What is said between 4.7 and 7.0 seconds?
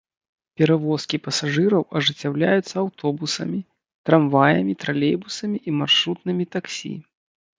тралейбусамі і маршрутнымі таксі.